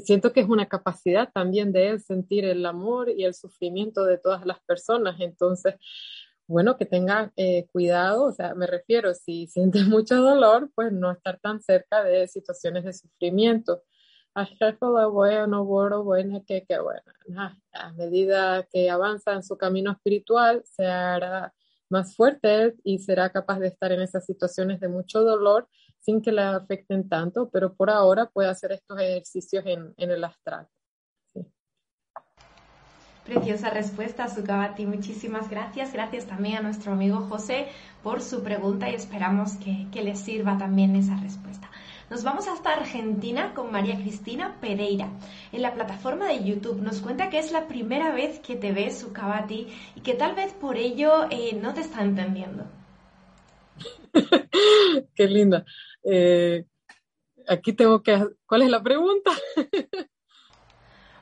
[0.00, 4.18] siento que es una capacidad también de él sentir el amor y el sufrimiento de
[4.18, 5.16] todas las personas.
[5.20, 5.76] Entonces,
[6.46, 11.12] bueno, que tenga eh, cuidado, o sea, me refiero, si siente mucho dolor, pues no
[11.12, 13.82] estar tan cerca de situaciones de sufrimiento.
[17.72, 21.52] A medida que avanza en su camino espiritual, se hará
[21.88, 26.32] más fuerte y será capaz de estar en esas situaciones de mucho dolor sin que
[26.32, 30.68] la afecten tanto, pero por ahora puede hacer estos ejercicios en, el astral.
[33.24, 34.86] Preciosa respuesta, Sukabati.
[34.86, 35.92] Muchísimas gracias.
[35.92, 37.68] Gracias también a nuestro amigo José
[38.02, 41.70] por su pregunta y esperamos que, que le sirva también esa respuesta.
[42.10, 45.08] Nos vamos hasta Argentina con María Cristina Pereira.
[45.52, 48.90] En la plataforma de YouTube nos cuenta que es la primera vez que te ve
[48.90, 52.64] Sukabati y que tal vez por ello eh, no te está entendiendo.
[55.14, 55.64] Qué linda.
[56.02, 56.64] Eh,
[57.46, 58.26] aquí tengo que...
[58.44, 59.30] ¿Cuál es la pregunta?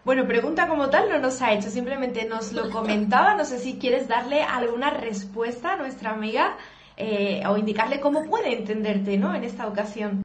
[0.04, 3.34] Bueno, pregunta como tal no nos ha hecho, simplemente nos lo comentaba.
[3.34, 6.56] No sé si quieres darle alguna respuesta a nuestra amiga
[6.96, 9.34] eh, o indicarle cómo puede entenderte ¿no?
[9.34, 10.22] en esta ocasión.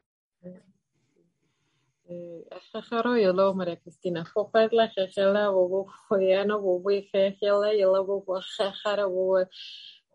[3.16, 4.24] Yellow María Cristina
[4.72, 9.46] la Jejela Bobo Joyano Bobo Jejela Yellow Bobo Jejara Bobo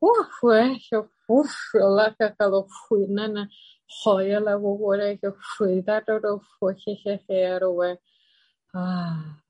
[0.02, 0.44] Uf,
[1.28, 3.50] uf, la cacado fui nana
[3.88, 7.78] Joyala Bobo que fui daro fue Jejero
[8.74, 9.42] Ah,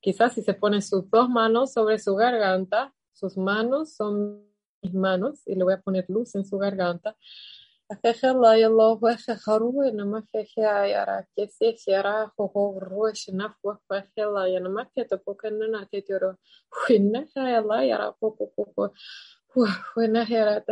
[0.00, 4.42] quizás si se pone sus dos manos sobre su garganta, sus manos son
[4.82, 7.16] mis manos y le voy a poner luz en su garganta
[7.90, 12.78] فخ الله الله وخ خرو نما فخ يا را كيف فخ يا را خو خو
[12.78, 16.34] روش نف وخ فخ الله يا نما كيتو كو كن نا كيتو
[16.90, 20.64] وين نخ يا الله را كو كو كو كو وين نخ يا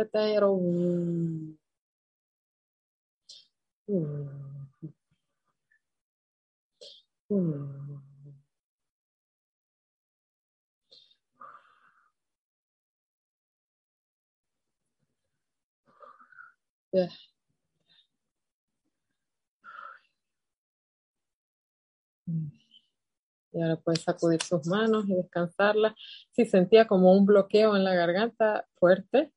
[23.51, 25.93] Y ahora puede sacudir sus manos y descansarlas.
[26.31, 29.31] Si sentía como un bloqueo en la garganta fuerte.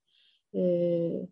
[0.53, 1.29] Eh,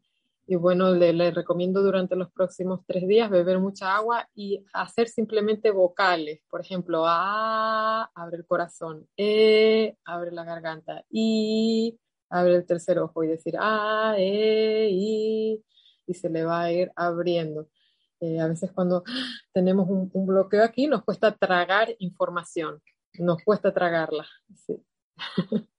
[0.46, 5.09] y bueno, le, le, recomiendo durante los próximos tres días beber mucha agua y hacer
[5.09, 6.40] simplemente vocales.
[6.50, 9.06] Por ejemplo, A, abre el corazón.
[9.16, 11.04] E, abre la garganta.
[11.11, 11.98] I,
[12.30, 15.64] abre el tercer ojo y decir A, E, I
[16.11, 17.68] y se le va a ir abriendo.
[18.20, 19.03] Eh, a veces cuando
[19.53, 22.83] tenemos un, un, bloqueo aquí nos cuesta tragar información,
[23.14, 24.27] nos cuesta tragarla.
[24.66, 24.83] Sí.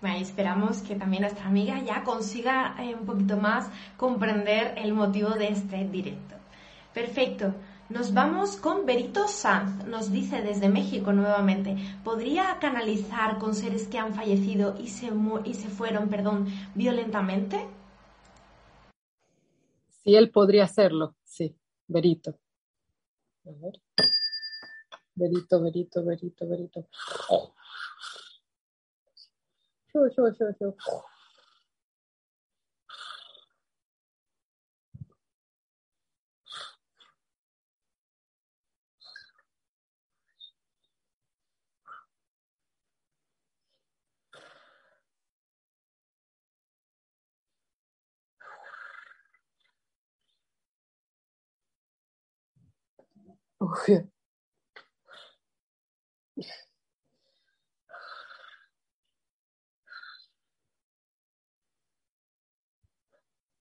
[0.00, 5.28] Bueno, esperamos que también nuestra amiga ya consiga eh, un poquito más comprender el motivo
[5.30, 6.36] de este directo.
[6.94, 7.54] Perfecto.
[7.90, 9.84] Nos vamos con Berito Sanz.
[9.84, 15.10] Nos dice desde México nuevamente, ¿podría canalizar con seres que han fallecido y se,
[15.44, 17.66] y se fueron, perdón, violentamente?
[20.02, 22.38] Sí, él podría hacerlo, sí, Berito.
[23.44, 23.82] A ver.
[25.14, 26.88] Berito, Berito, Berito, Berito.
[29.92, 30.76] Yo, yo, yo, yo.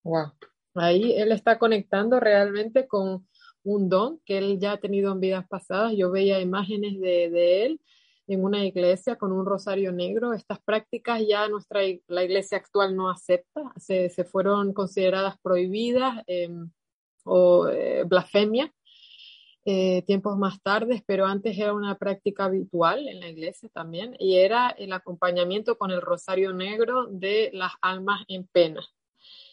[0.03, 0.31] Wow.
[0.75, 3.27] Ahí él está conectando realmente con
[3.63, 5.93] un don que él ya ha tenido en vidas pasadas.
[5.95, 7.81] Yo veía imágenes de, de él
[8.27, 10.33] en una iglesia con un rosario negro.
[10.33, 16.49] Estas prácticas ya nuestra la iglesia actual no acepta, se, se fueron consideradas prohibidas eh,
[17.25, 18.73] o eh, blasfemia
[19.65, 24.37] eh, tiempos más tarde, pero antes era una práctica habitual en la iglesia también, y
[24.37, 28.81] era el acompañamiento con el rosario negro de las almas en pena.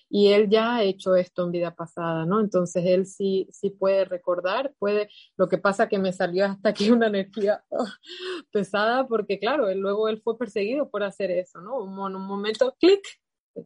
[0.08, 2.40] Y él ya ha hecho esto en vida pasada, ¿no?
[2.40, 6.90] Entonces él sí, sí puede recordar, puede, lo que pasa que me salió hasta aquí
[6.90, 7.64] una energía
[8.52, 11.78] pesada, porque claro, él, luego él fue perseguido por hacer eso, ¿no?
[11.78, 13.00] Un, un momento, clic,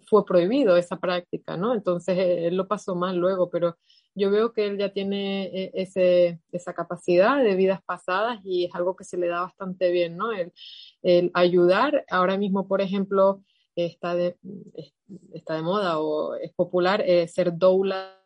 [0.07, 1.75] fue prohibido esa práctica, ¿no?
[1.75, 3.77] Entonces él lo pasó mal luego, pero
[4.15, 8.75] yo veo que él ya tiene eh, ese, esa capacidad de vidas pasadas y es
[8.75, 10.33] algo que se le da bastante bien, ¿no?
[10.33, 10.53] El,
[11.35, 13.43] ayudar, ahora mismo, por ejemplo,
[13.75, 14.37] está de,
[15.33, 18.21] está de moda o es popular eh, ser doula,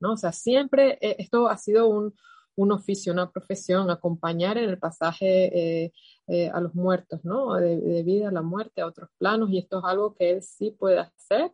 [0.00, 0.12] ¿no?
[0.12, 2.14] O sea, siempre eh, esto ha sido un,
[2.56, 5.92] un, oficio, una profesión, acompañar en el pasaje eh,
[6.28, 7.54] eh, a los muertos, ¿no?
[7.54, 10.42] De, de, vida a la muerte, a otros planos, y esto es algo que él
[10.42, 11.52] sí puede hacer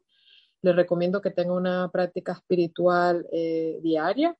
[0.65, 4.35] le recomiendo que tenga una práctica espiritual eh, diaria,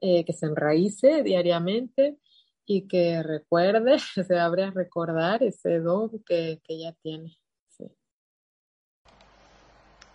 [0.00, 2.18] eh, que se enraíce diariamente
[2.66, 7.38] y que recuerde, se abre a recordar ese don que, que ya tiene.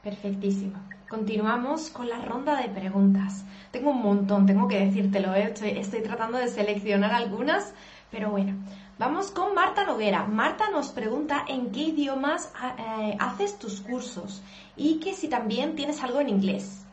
[0.03, 0.77] Perfectísimo.
[1.07, 3.45] Continuamos con la ronda de preguntas.
[3.71, 5.43] Tengo un montón, tengo que decírtelo, ¿eh?
[5.43, 7.73] estoy, estoy tratando de seleccionar algunas,
[8.13, 8.53] pero bueno.
[8.99, 10.23] Vamos con Marta Noguera.
[10.25, 14.43] Marta nos pregunta en qué idiomas eh, haces tus cursos
[14.77, 16.85] y que si también tienes algo en inglés.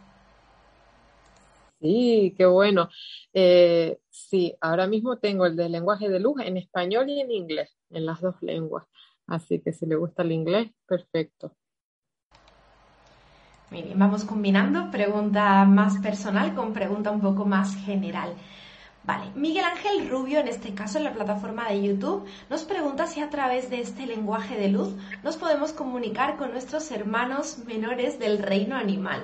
[1.79, 2.89] Sí, qué bueno.
[3.35, 7.77] Eh, sí, ahora mismo tengo el de lenguaje de luz en español y en inglés,
[7.91, 8.87] en las dos lenguas.
[9.27, 11.55] Así que si le gusta el inglés, perfecto.
[13.71, 18.35] Muy bien, vamos combinando pregunta más personal con pregunta un poco más general.
[19.03, 23.21] Vale, Miguel Ángel Rubio, en este caso en la plataforma de YouTube, nos pregunta si
[23.21, 28.39] a través de este lenguaje de luz nos podemos comunicar con nuestros hermanos menores del
[28.39, 29.23] reino animal.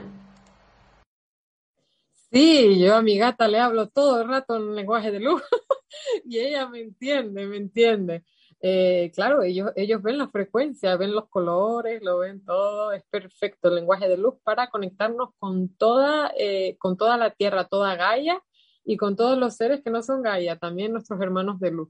[2.33, 5.43] Sí, yo a mi gata le hablo todo el rato en lenguaje de luz
[6.24, 8.24] y ella me entiende, me entiende.
[8.61, 13.68] Eh, claro, ellos, ellos ven la frecuencia, ven los colores, lo ven todo, es perfecto
[13.68, 18.43] el lenguaje de luz para conectarnos con toda, eh, con toda la tierra, toda Gaia
[18.87, 21.89] y con todos los seres que no son Gaia, también nuestros hermanos de luz,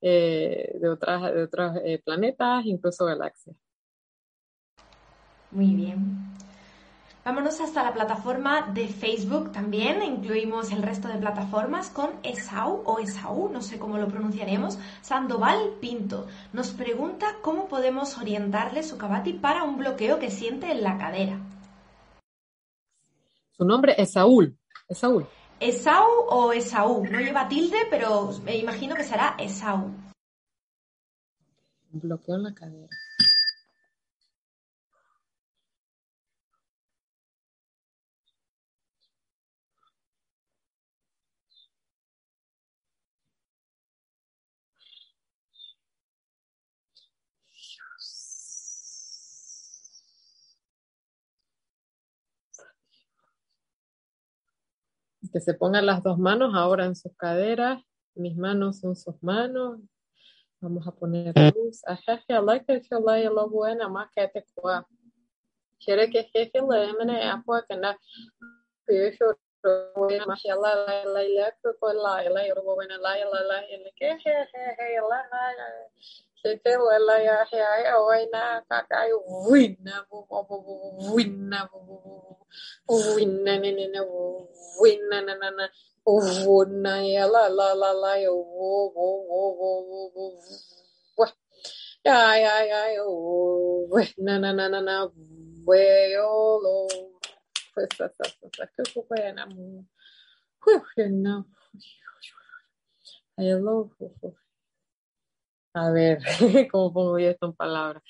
[0.00, 3.56] eh, de otras, de otros eh, planetas, incluso galaxias.
[5.50, 6.28] Muy bien.
[7.24, 10.02] Vámonos hasta la plataforma de Facebook también.
[10.02, 14.78] Incluimos el resto de plataformas con Esau o Esau, no sé cómo lo pronunciaremos.
[15.02, 20.82] Sandoval Pinto nos pregunta cómo podemos orientarle su cabati para un bloqueo que siente en
[20.82, 21.38] la cadera.
[23.50, 24.56] Su nombre es Saúl.
[24.88, 25.26] Es Saúl.
[25.60, 27.04] ¿Esau o Esaú?
[27.10, 29.90] No lleva tilde, pero me imagino que será Esau.
[31.90, 32.88] Bloqueo la cadera.
[55.32, 57.82] Que se pongan las dos manos ahora en sus caderas,
[58.14, 59.80] mis manos son sus manos.
[60.60, 61.82] Vamos a poner luz.
[61.86, 61.96] La
[64.64, 64.86] la.
[65.78, 67.96] Quiere que jeje le mene apua que la
[68.86, 70.44] la la la la
[71.92, 72.22] la
[72.98, 79.08] la la la y que jeje la la que la la ya ya buena caca
[79.08, 81.68] y buena buena buena
[82.86, 84.02] buena
[84.78, 85.66] win na na na na
[86.06, 90.24] oh na ya la la la la yo wo wo wo wo wo wo
[91.18, 91.26] wo
[92.06, 93.06] ya ya ya yo
[94.22, 95.10] na na na na na
[95.66, 96.86] we yo lo
[97.74, 99.82] pues sa sa sa sa que fue para na mu
[101.10, 101.44] na
[103.36, 103.90] hello
[105.86, 106.18] a ver
[106.70, 108.02] cómo pongo yo esto en palabras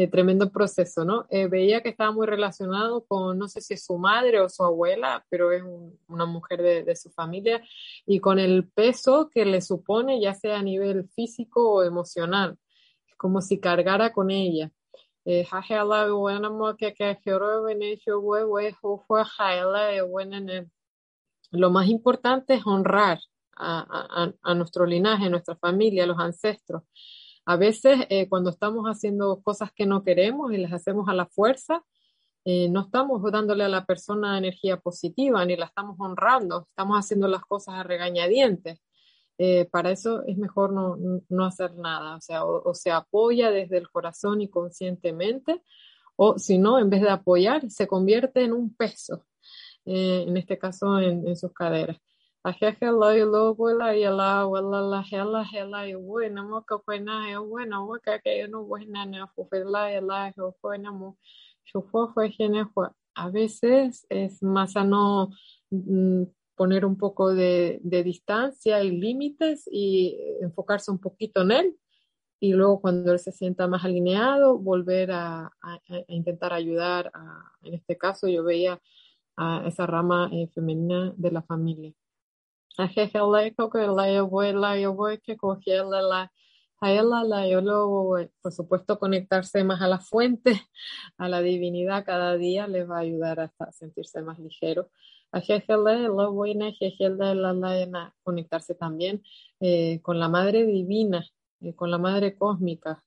[0.00, 1.26] eh, tremendo proceso, ¿no?
[1.28, 4.62] Eh, veía que estaba muy relacionado con, no sé si es su madre o su
[4.62, 5.64] abuela, pero es
[6.06, 7.60] una mujer de, su familia,
[8.06, 12.56] y con el peso que le supone, ya sea a nivel físico o emocional,
[13.08, 14.70] es como si cargara con ella.
[15.24, 15.44] Eh,
[21.50, 23.18] lo más importante es honrar
[23.58, 26.82] a, nuestro linaje, a nuestra familia, a los ancestros.
[27.44, 31.26] A veces eh, cuando estamos haciendo cosas que no queremos y las hacemos a la
[31.26, 31.82] fuerza,
[32.44, 37.26] eh, no estamos dándole a la persona energía positiva ni la estamos honrando, estamos haciendo
[37.28, 38.80] las cosas a regañadientes.
[39.38, 40.96] Eh, para eso es mejor no,
[41.28, 45.62] no hacer nada, o sea, o, se apoya desde el corazón y conscientemente,
[46.16, 49.24] o si no, en vez de apoyar, se convierte en un peso,
[49.84, 51.98] en este caso en sus caderas.
[63.14, 65.30] A veces es más sano
[65.70, 66.22] mm,
[66.54, 71.76] poner un poco de, distancia y límites y enfocarse un poquito en él
[72.40, 75.50] y luego cuando él se sienta más alineado volver a
[76.06, 78.80] intentar ayudar a, en este caso yo veía
[79.36, 81.92] a esa rama eh, femenina de la familia
[88.40, 90.62] por supuesto, conectarse más a la fuente,
[91.18, 94.90] a la divinidad cada día les va a ayudar a sentirse más ligero.
[98.22, 99.22] Conectarse también
[99.60, 101.26] eh, con la madre divina,
[101.60, 103.04] eh, con la madre cósmica,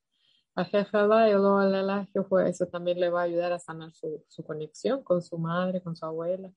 [2.42, 6.06] eso también le va a ayudar a sanar su, conexión con su madre, con su
[6.06, 6.52] abuela.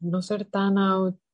[0.00, 0.76] No ser tan,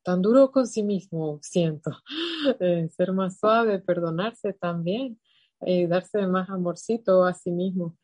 [0.03, 1.91] tan duro con sí mismo, siento.
[2.61, 5.19] Eh, ser más suave, perdonarse también.
[5.63, 7.97] Y darse más amorcito a sí mismo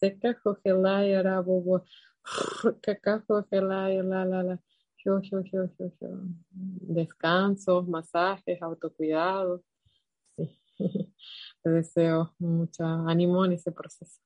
[0.00, 1.84] seca, cogelaya, rabobo,
[2.82, 4.58] caca, cogelaya, la, la, la,
[5.04, 6.08] yo, yo, yo, yo, yo.
[6.50, 9.62] Descansos, masajes, autocuidado.
[10.36, 10.58] Sí.
[11.62, 14.20] Te deseo mucho ánimo en ese proceso.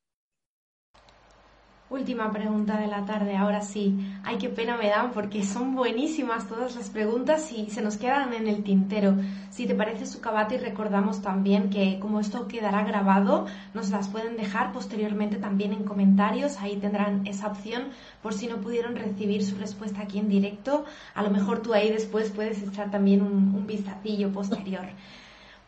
[1.94, 3.96] Última pregunta de la tarde, ahora sí.
[4.24, 8.34] Ay, qué pena me dan porque son buenísimas todas las preguntas y se nos quedan
[8.34, 9.14] en el tintero.
[9.50, 14.36] Si te parece su y recordamos también que como esto quedará grabado, nos las pueden
[14.36, 16.56] dejar posteriormente también en comentarios.
[16.60, 17.90] Ahí tendrán esa opción
[18.24, 20.84] por si no pudieron recibir su respuesta aquí en directo.
[21.14, 24.86] A lo mejor tú ahí después puedes echar también un, un vistacillo posterior.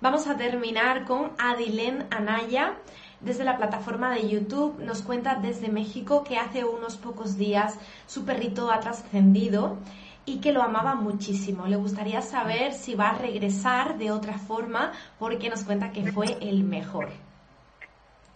[0.00, 2.74] Vamos a terminar con Adilén Anaya
[3.20, 4.78] desde la plataforma de YouTube.
[4.80, 9.76] Nos cuenta desde México que hace unos pocos días su perrito ha trascendido
[10.24, 11.66] y que lo amaba muchísimo.
[11.66, 16.36] Le gustaría saber si va a regresar de otra forma porque nos cuenta que fue
[16.40, 17.08] el mejor.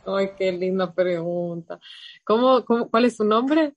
[0.06, 1.78] Ay, qué linda pregunta.
[2.24, 3.74] ¿Cómo, cuál es su nombre?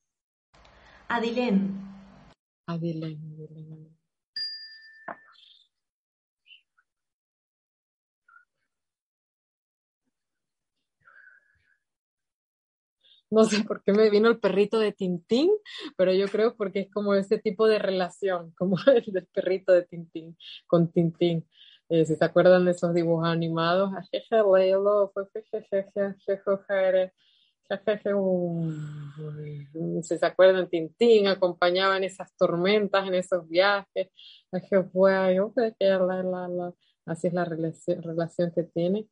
[1.10, 1.76] Adilén.
[2.68, 3.73] Adilén, Adilén.
[13.34, 15.50] No sé por qué me vino el perrito de Tintín,
[15.98, 19.84] pero yo creo porque es como ese tipo de relación, como el del perrito de
[19.84, 21.46] Tintín con Tintín.
[21.90, 23.92] Eh, si se acuerdan de esos dibujos animados,
[30.02, 34.10] si se acuerdan, Tintín acompañaba en esas tormentas, en esos viajes.
[37.06, 39.08] Así es la relación, que tiene.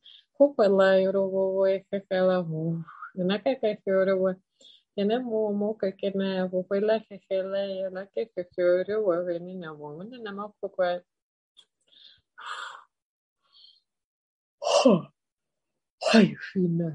[5.00, 8.22] Ene mo mo ke ke na bo pe la ke ke la ya la ke
[8.34, 10.90] ke ke ro wa ve ni na mo na na ma ko kwa
[16.14, 16.90] Ay, fina.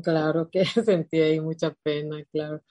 [0.00, 2.62] Claro que sentí ahí mucha pena, claro.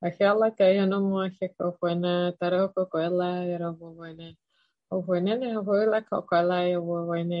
[0.00, 1.30] Aquela que ella no me
[1.78, 4.36] fue na taro cocoela era buena.
[4.88, 5.22] O fue
[6.08, 7.36] cocoela y buena.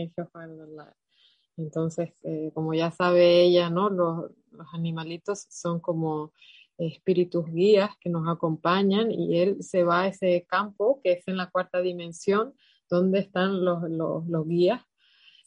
[1.56, 3.90] Entonces, eh, como ya sabe ella, ¿no?
[3.90, 6.32] Los, los animalitos son como
[6.78, 11.36] espíritus guías que nos acompañan y él se va a ese campo que es en
[11.36, 12.54] la cuarta dimensión
[12.90, 14.82] donde están los, los, los guías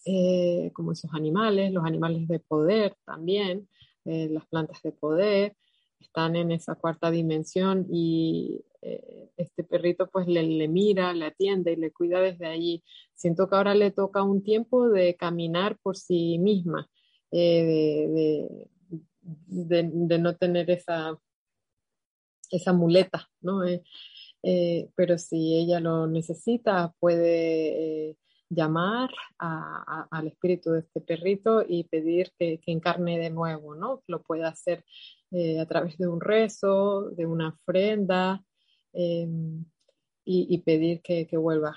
[0.05, 3.67] eh, como esos animales, los animales de poder también,
[4.07, 5.55] eh, las plantas de poder,
[5.99, 11.75] están en esa cuarta dimensión y eh, este perrito pues le, mira, le atiende y
[11.75, 12.83] le cuida desde allí.
[13.15, 16.87] Siento que ahora le toca un tiempo de caminar por sí misma,
[17.31, 18.49] de,
[19.49, 21.17] de, de, no tener esa,
[22.51, 23.61] esa muleta, ¿no?
[24.95, 28.17] pero si ella lo necesita, puede
[28.49, 34.03] llamar al espíritu de este perrito y pedir que, encarne de nuevo, ¿no?
[34.07, 34.83] Lo puede hacer
[35.31, 38.43] eh, a través de un rezo, de una ofrenda
[38.93, 39.65] em,
[40.29, 41.73] y, pedir que, que vuelva.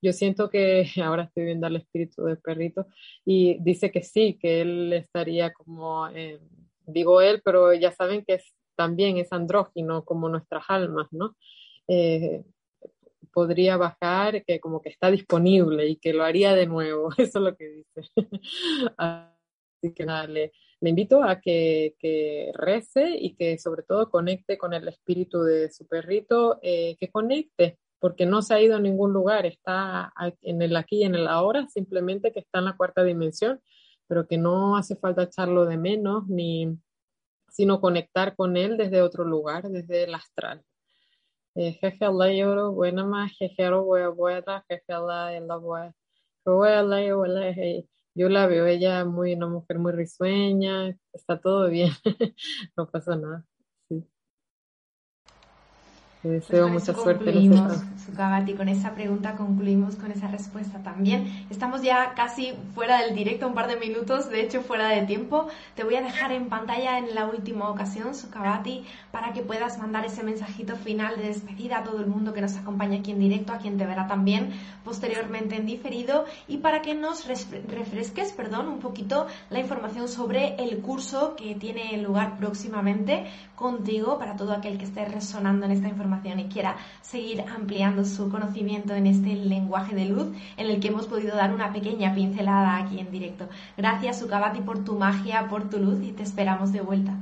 [0.00, 2.86] Yo siento que ahora estoy viendo al espíritu del perrito
[3.24, 6.08] y dice que sí, que él estaría como,
[6.86, 11.36] digo él, pero ya saben que es también es andrógino como nuestras almas, ¿no?
[11.88, 12.42] Eh,
[13.32, 17.44] podría bajar, que como que está disponible y que lo haría de nuevo, eso es
[17.44, 18.10] lo que dice.
[18.96, 24.74] Así que nada, le, invito a que, que, rece y que sobre todo conecte con
[24.74, 29.12] el espíritu de su perrito, eh, que conecte, porque no se ha ido a ningún
[29.12, 30.12] lugar, está
[30.42, 33.60] en el aquí y en el ahora, simplemente que está en la cuarta dimensión,
[34.08, 36.76] pero que no hace falta echarlo de menos ni,
[37.52, 40.64] sino conectar con él desde otro lugar, desde el astral.
[41.54, 41.78] Eh,
[48.14, 51.92] yo la veo ella muy una mujer muy risueña, está todo bien,
[52.76, 53.44] no pasa nada.
[56.22, 57.32] Te deseo mucha suerte.
[58.06, 61.46] Sukabati, con esa pregunta concluimos con esa respuesta también.
[61.50, 65.48] Estamos ya casi fuera del directo, un par de minutos, de hecho fuera de tiempo.
[65.74, 70.04] Te voy a dejar en pantalla en la última ocasión, Sukabati, para que puedas mandar
[70.04, 73.52] ese mensajito final de despedida a todo el mundo que nos acompaña aquí en directo,
[73.52, 74.52] a quien te verá también
[74.84, 80.78] posteriormente en diferido, y para que nos refresques, perdón, un poquito la información sobre el
[80.78, 86.11] curso que tiene lugar próximamente contigo, para todo aquel que esté resonando en esta información
[86.24, 91.06] y quiera seguir ampliando su conocimiento en este lenguaje de luz en el que hemos
[91.06, 93.48] podido dar una pequeña pincelada aquí en directo.
[93.76, 97.16] Gracias, Sukabati, por tu magia, por tu luz y te esperamos de vuelta.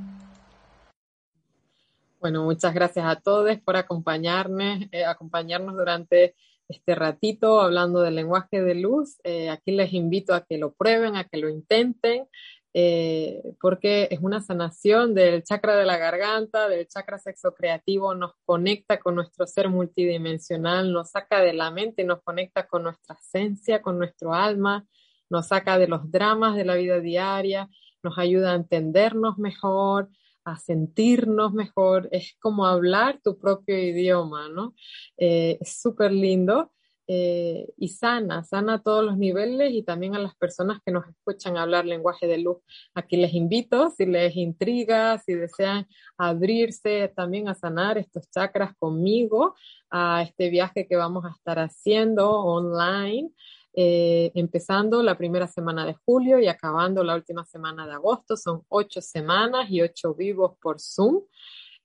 [2.21, 6.35] Bueno, muchas gracias a todos por acompañarnos, eh, acompañarnos durante
[6.69, 9.19] este ratito hablando del lenguaje de luz.
[9.25, 12.27] Eh, aquí les invito a que lo prueben, a que lo intenten.
[12.73, 18.33] Eh, porque es una sanación del chakra de la garganta, del chakra sexo creativo, nos
[18.45, 23.83] conecta con nuestro ser multidimensional, nos saca de la mente, nos conecta con nuestra esencia,
[23.83, 24.87] con nuestro alma,
[25.29, 27.69] nos saca de los dramas de la vida diaria,
[28.05, 30.09] nos ayuda a entendernos mejor,
[30.45, 34.75] a sentirnos mejor, es como hablar tu propio idioma, ¿no?
[35.19, 36.73] Eh, es súper lindo
[37.13, 41.09] eh, y sana, sana a todos los niveles y también a las personas que nos
[41.09, 42.59] escuchan hablar lenguaje de luz.
[42.95, 49.57] Aquí les invito, si les intriga, si desean abrirse también a sanar estos chakras conmigo,
[49.91, 53.33] a este viaje que vamos a estar haciendo online.
[53.73, 58.37] eh, empezando la primera semana de julio y acabando la última semana de agosto.
[58.37, 61.23] Son ocho semanas y ocho vivos por Zoom.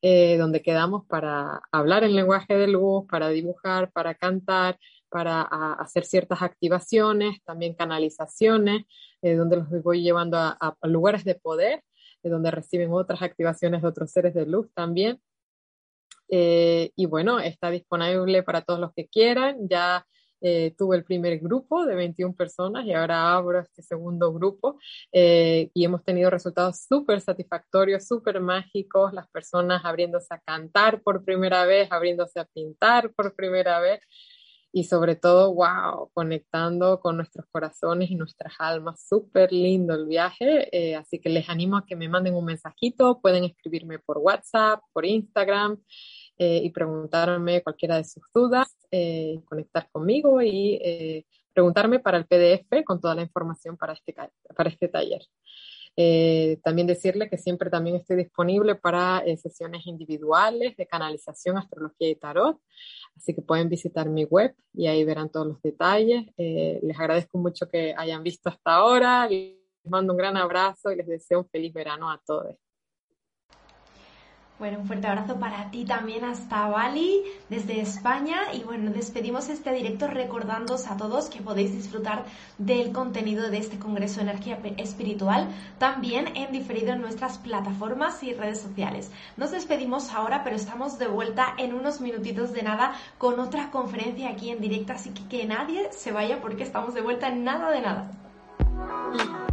[0.08, 4.78] Eh, donde quedamos para hablar en lenguaje de luz, para dibujar, para cantar,
[5.16, 5.44] para
[5.80, 8.84] hacer ciertas activaciones, también canalizaciones,
[9.22, 11.82] eh, donde los voy llevando a, lugares de poder,
[12.22, 15.22] donde reciben otras activaciones de otros seres de luz también.
[16.28, 19.70] y bueno, está disponible para todos los que quieran.
[19.70, 20.06] Ya
[20.42, 24.78] eh, tuve el primer grupo de 21 personas y ahora abro este segundo grupo
[25.14, 31.24] eh, y hemos tenido resultados súper satisfactorios, súper mágicos, las personas abriéndose a cantar por
[31.24, 34.02] primera vez, abriéndose a pintar por primera vez
[34.76, 39.08] y sobre todo, wow, conectando con nuestros corazones y nuestras almas.
[39.08, 43.22] Súper lindo el viaje, eh, así que les animo a que me manden un mensajito,
[43.22, 45.82] pueden escribirme por WhatsApp, por Instagram.
[46.38, 52.84] Eh, y preguntarme cualquiera de sus dudas, eh, conectar conmigo y preguntarme para el PDF
[52.84, 54.14] con toda la información para este,
[54.58, 55.22] para este taller.
[56.64, 62.60] También decirle que siempre también estoy disponible para sesiones individuales de canalización, astrología y tarot.
[63.16, 66.26] Así que pueden visitar mi web y ahí verán todos los detalles.
[66.38, 69.28] les agradezco mucho que hayan visto hasta ahora.
[69.30, 72.56] Les mando un gran abrazo y les deseo un feliz verano a todos.
[74.58, 78.38] Bueno, un fuerte abrazo para ti también hasta Bali, desde España.
[78.54, 82.24] Y bueno, despedimos este directo recordándoos a todos que podéis disfrutar
[82.58, 88.34] del contenido de este Congreso de Energía Espiritual también en diferido en nuestras plataformas y
[88.34, 89.12] redes sociales.
[89.36, 94.30] Nos despedimos ahora, pero estamos de vuelta en unos minutitos de nada con otra conferencia
[94.30, 94.94] aquí en directo.
[94.94, 99.45] Así que que nadie se vaya porque estamos de vuelta en nada de nada.